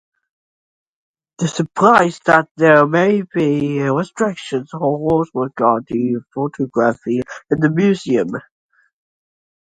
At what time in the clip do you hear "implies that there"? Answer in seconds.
1.59-2.87